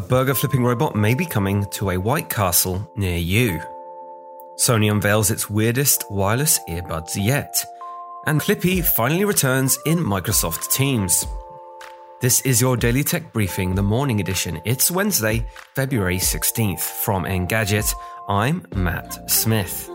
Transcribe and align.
A 0.00 0.02
burger 0.02 0.32
flipping 0.32 0.64
robot 0.64 0.96
may 0.96 1.14
be 1.14 1.26
coming 1.26 1.66
to 1.72 1.90
a 1.90 1.98
White 1.98 2.30
Castle 2.30 2.90
near 2.96 3.18
you. 3.18 3.60
Sony 4.56 4.90
unveils 4.90 5.30
its 5.30 5.50
weirdest 5.50 6.10
wireless 6.10 6.58
earbuds 6.70 7.22
yet. 7.22 7.62
And 8.24 8.40
Clippy 8.40 8.82
finally 8.82 9.26
returns 9.26 9.78
in 9.84 9.98
Microsoft 9.98 10.72
Teams. 10.72 11.26
This 12.22 12.40
is 12.46 12.62
your 12.62 12.78
Daily 12.78 13.04
Tech 13.04 13.30
Briefing, 13.34 13.74
the 13.74 13.82
morning 13.82 14.20
edition. 14.20 14.62
It's 14.64 14.90
Wednesday, 14.90 15.46
February 15.74 16.16
16th. 16.16 16.80
From 16.80 17.24
Engadget, 17.24 17.92
I'm 18.26 18.64
Matt 18.74 19.30
Smith. 19.30 19.90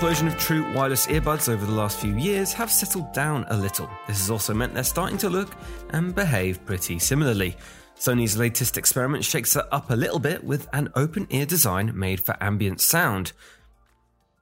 Explosion 0.00 0.28
of 0.28 0.38
true 0.38 0.72
wireless 0.72 1.06
earbuds 1.08 1.46
over 1.46 1.66
the 1.66 1.72
last 1.72 2.00
few 2.00 2.16
years 2.16 2.54
have 2.54 2.70
settled 2.70 3.12
down 3.12 3.44
a 3.50 3.54
little. 3.58 3.86
This 4.06 4.18
has 4.20 4.30
also 4.30 4.54
meant 4.54 4.72
they're 4.72 4.82
starting 4.82 5.18
to 5.18 5.28
look 5.28 5.54
and 5.90 6.14
behave 6.14 6.64
pretty 6.64 6.98
similarly. 6.98 7.54
Sony's 7.98 8.34
latest 8.34 8.78
experiment 8.78 9.26
shakes 9.26 9.56
it 9.56 9.66
up 9.70 9.90
a 9.90 9.94
little 9.94 10.18
bit 10.18 10.42
with 10.42 10.66
an 10.72 10.88
open 10.96 11.26
ear 11.28 11.44
design 11.44 11.92
made 11.94 12.18
for 12.18 12.34
ambient 12.42 12.80
sound. 12.80 13.32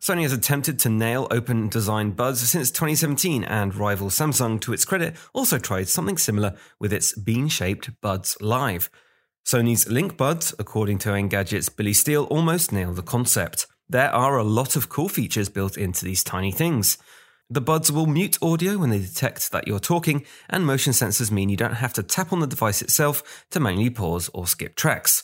Sony 0.00 0.22
has 0.22 0.32
attempted 0.32 0.78
to 0.78 0.88
nail 0.88 1.26
open 1.32 1.68
design 1.68 2.12
buds 2.12 2.48
since 2.48 2.70
2017, 2.70 3.42
and 3.42 3.74
rival 3.74 4.10
Samsung, 4.10 4.60
to 4.60 4.72
its 4.72 4.84
credit, 4.84 5.16
also 5.32 5.58
tried 5.58 5.88
something 5.88 6.18
similar 6.18 6.54
with 6.78 6.92
its 6.92 7.18
bean 7.18 7.48
shaped 7.48 8.00
Buds 8.00 8.36
Live. 8.40 8.90
Sony's 9.44 9.88
Link 9.88 10.16
Buds, 10.16 10.54
according 10.60 10.98
to 10.98 11.08
Engadget's 11.08 11.68
Billy 11.68 11.94
Steele, 11.94 12.26
almost 12.26 12.70
nailed 12.70 12.94
the 12.94 13.02
concept. 13.02 13.66
There 13.90 14.10
are 14.10 14.36
a 14.36 14.44
lot 14.44 14.76
of 14.76 14.90
cool 14.90 15.08
features 15.08 15.48
built 15.48 15.78
into 15.78 16.04
these 16.04 16.22
tiny 16.22 16.52
things. 16.52 16.98
The 17.48 17.62
buds 17.62 17.90
will 17.90 18.04
mute 18.04 18.36
audio 18.42 18.76
when 18.76 18.90
they 18.90 18.98
detect 18.98 19.50
that 19.50 19.66
you're 19.66 19.78
talking, 19.78 20.26
and 20.50 20.66
motion 20.66 20.92
sensors 20.92 21.30
mean 21.30 21.48
you 21.48 21.56
don't 21.56 21.72
have 21.72 21.94
to 21.94 22.02
tap 22.02 22.30
on 22.30 22.40
the 22.40 22.46
device 22.46 22.82
itself 22.82 23.46
to 23.50 23.60
manually 23.60 23.88
pause 23.88 24.28
or 24.34 24.46
skip 24.46 24.76
tracks. 24.76 25.22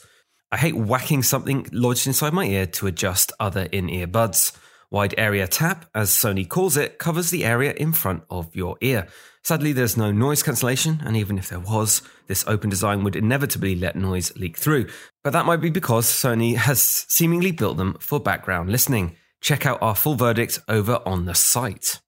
I 0.51 0.57
hate 0.57 0.77
whacking 0.77 1.23
something 1.23 1.67
lodged 1.73 2.07
inside 2.07 2.33
my 2.33 2.47
ear 2.47 2.65
to 2.65 2.87
adjust 2.87 3.33
other 3.39 3.69
in 3.71 3.91
ear 3.91 4.07
buds. 4.07 4.53
Wide 4.91 5.15
area 5.19 5.47
tap, 5.47 5.87
as 5.95 6.11
Sony 6.11 6.49
calls 6.49 6.77
it, 6.77 6.99
covers 6.99 7.31
the 7.31 7.45
area 7.45 7.73
in 7.77 7.93
front 7.93 8.23
of 8.31 8.55
your 8.55 8.77
ear. 8.81 9.09
Sadly, 9.43 9.73
there's 9.73 9.97
no 9.97 10.11
noise 10.11 10.43
cancellation, 10.43 11.03
and 11.05 11.17
even 11.17 11.37
if 11.37 11.49
there 11.51 11.61
was, 11.61 12.01
this 12.29 12.45
open 12.47 12.71
design 12.71 13.05
would 13.05 13.17
inevitably 13.17 13.75
let 13.75 13.97
noise 13.97 14.35
leak 14.37 14.57
through. 14.57 14.87
But 15.23 15.33
that 15.35 15.47
might 15.47 15.61
be 15.61 15.71
because 15.71 16.07
Sony 16.07 16.57
has 16.57 16.81
seemingly 16.81 17.53
built 17.53 17.77
them 17.77 17.97
for 18.01 18.21
background 18.21 18.71
listening. 18.71 19.17
Check 19.41 19.67
out 19.67 19.83
our 19.83 19.95
full 19.95 20.15
verdict 20.15 20.61
over 20.69 21.01
on 21.05 21.27
the 21.27 21.35
site. 21.35 22.01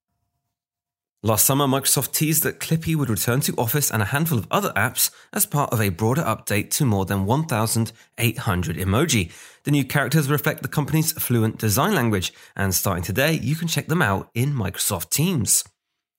Last 1.23 1.47
summer, 1.47 1.67
Microsoft 1.67 2.13
teased 2.13 2.43
that 2.43 2.61
Clippy 2.61 2.95
would 2.95 3.09
return 3.09 3.41
to 3.41 3.55
Office 3.57 3.91
and 3.91 4.03
a 4.03 4.07
handful 4.07 4.39
of 4.39 4.47
other 4.51 4.71
apps 4.77 5.11
as 5.33 5.47
part 5.47 5.73
of 5.73 5.81
a 5.81 5.89
broader 5.89 6.23
update 6.23 6.71
to 6.73 6.85
more 6.85 7.07
than 7.07 7.25
1,800 7.25 8.77
emoji. 8.77 9.33
The 9.65 9.71
new 9.71 9.83
characters 9.83 10.31
reflect 10.31 10.63
the 10.63 10.69
company's 10.69 11.13
fluent 11.13 11.59
design 11.59 11.95
language, 11.95 12.35
and 12.55 12.75
starting 12.75 13.03
today, 13.03 13.33
you 13.33 13.57
can 13.57 13.67
check 13.67 13.87
them 13.87 14.03
out 14.03 14.29
in 14.35 14.53
Microsoft 14.53 15.09
Teams. 15.09 15.65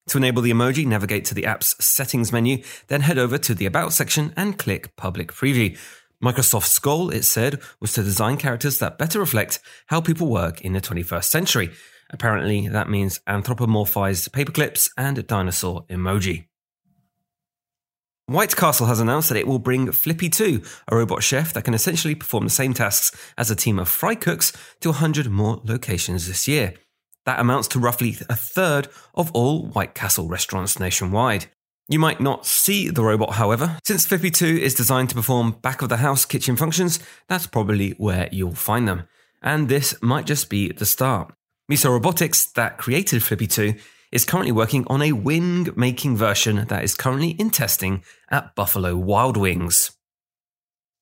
To 0.08 0.18
enable 0.18 0.42
the 0.42 0.52
emoji, 0.52 0.86
navigate 0.86 1.26
to 1.26 1.36
the 1.36 1.46
app's 1.46 1.76
settings 1.84 2.34
menu, 2.34 2.64
then 2.88 3.02
head 3.02 3.20
over 3.20 3.38
to 3.38 3.54
the 3.54 3.68
About 3.68 3.94
section 3.94 4.34
and 4.36 4.58
click 4.58 4.96
Public 4.96 5.32
Preview. 5.32 5.78
Microsoft's 6.24 6.80
goal, 6.80 7.12
it 7.12 7.24
said, 7.24 7.62
was 7.80 7.94
to 7.94 8.04
design 8.04 8.38
characters 8.38 8.80
that 8.80 8.98
better 8.98 9.20
reflect 9.20 9.60
how 9.88 10.02
people 10.02 10.28
work 10.28 10.62
in 10.62 10.74
the 10.74 10.82
21st 10.82 11.26
century. 11.26 11.72
Apparently, 12.10 12.68
that 12.68 12.90
means 12.90 13.20
anthropomorphized 13.28 14.30
paperclips 14.30 14.90
and 14.98 15.18
a 15.18 15.24
dinosaur 15.24 15.86
emoji. 15.90 16.46
White 18.30 18.58
Castle 18.58 18.88
has 18.88 19.00
announced 19.00 19.30
that 19.30 19.38
it 19.38 19.48
will 19.48 19.60
bring 19.60 19.92
Flippy 19.92 20.30
2, 20.30 20.62
a 20.90 20.96
robot 20.98 21.24
chef 21.24 21.54
that 21.54 21.64
can 21.64 21.74
essentially 21.74 22.14
perform 22.14 22.44
the 22.44 22.50
same 22.50 22.74
tasks 22.74 23.18
as 23.38 23.50
a 23.50 23.56
team 23.56 23.80
of 23.80 23.88
fry 23.88 24.16
cooks, 24.16 24.52
to 24.82 24.90
100 24.90 25.30
more 25.30 25.62
locations 25.64 26.28
this 26.28 26.46
year. 26.46 26.74
That 27.26 27.40
amounts 27.40 27.70
to 27.70 27.80
roughly 27.80 28.18
a 28.30 28.36
third 28.36 28.90
of 29.16 29.32
all 29.32 29.68
White 29.68 29.94
Castle 29.94 30.28
restaurants 30.28 30.78
nationwide. 30.78 31.46
You 31.88 32.00
might 32.00 32.20
not 32.20 32.46
see 32.46 32.90
the 32.90 33.04
robot, 33.04 33.36
however. 33.36 33.78
Since 33.86 34.06
Flippy 34.06 34.30
2 34.30 34.46
is 34.46 34.74
designed 34.74 35.08
to 35.10 35.16
perform 35.16 35.52
back 35.62 35.82
of 35.82 35.88
the 35.88 35.98
house 35.98 36.26
kitchen 36.26 36.58
functions, 36.58 37.00
that's 37.30 37.48
probably 37.48 37.92
where 37.92 38.28
you'll 38.34 38.56
find 38.56 38.90
them. 38.90 39.08
And 39.42 39.70
this 39.70 39.96
might 40.02 40.26
just 40.26 40.50
be 40.50 40.74
the 40.74 40.86
start. 40.86 41.34
Miso 41.70 41.90
Robotics, 41.90 42.46
that 42.54 42.78
created 42.78 43.22
Flippy 43.22 43.46
2, 43.46 43.74
is 44.12 44.24
currently 44.24 44.54
working 44.54 44.86
on 44.88 45.02
a 45.02 45.12
wing 45.12 45.68
making 45.76 46.16
version 46.16 46.66
that 46.68 46.82
is 46.82 46.96
currently 46.96 47.32
in 47.32 47.50
testing 47.50 48.04
at 48.32 48.56
Buffalo 48.56 48.96
Wild 48.96 49.36
Wings. 49.36 49.92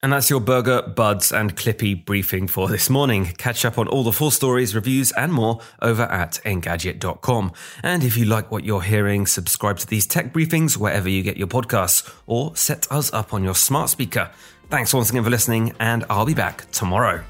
And 0.01 0.11
that's 0.11 0.29
your 0.29 0.39
Burger, 0.39 0.81
Buds, 0.81 1.31
and 1.31 1.55
Clippy 1.55 2.03
briefing 2.03 2.47
for 2.47 2.67
this 2.67 2.89
morning. 2.89 3.25
Catch 3.37 3.63
up 3.63 3.77
on 3.77 3.87
all 3.87 4.03
the 4.03 4.11
full 4.11 4.31
stories, 4.31 4.73
reviews, 4.73 5.11
and 5.11 5.31
more 5.31 5.61
over 5.83 6.03
at 6.03 6.39
Engadget.com. 6.45 7.51
And 7.83 8.03
if 8.03 8.17
you 8.17 8.25
like 8.25 8.51
what 8.51 8.63
you're 8.63 8.81
hearing, 8.81 9.27
subscribe 9.27 9.77
to 9.79 9.87
these 9.87 10.07
tech 10.07 10.33
briefings 10.33 10.77
wherever 10.77 11.07
you 11.07 11.21
get 11.21 11.37
your 11.37 11.47
podcasts, 11.47 12.11
or 12.25 12.55
set 12.55 12.91
us 12.91 13.13
up 13.13 13.35
on 13.35 13.43
your 13.43 13.55
smart 13.55 13.89
speaker. 13.91 14.31
Thanks 14.71 14.95
once 14.95 15.11
again 15.11 15.23
for 15.23 15.29
listening, 15.29 15.73
and 15.79 16.05
I'll 16.09 16.25
be 16.25 16.33
back 16.33 16.69
tomorrow. 16.71 17.23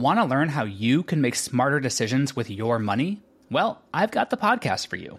Want 0.00 0.18
to 0.18 0.24
learn 0.24 0.48
how 0.48 0.64
you 0.64 1.02
can 1.02 1.20
make 1.20 1.34
smarter 1.34 1.78
decisions 1.78 2.34
with 2.34 2.48
your 2.48 2.78
money? 2.78 3.20
Well, 3.50 3.82
I've 3.92 4.10
got 4.10 4.30
the 4.30 4.38
podcast 4.38 4.86
for 4.86 4.96
you. 4.96 5.18